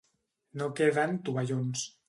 [0.61, 1.89] No queden tovallons.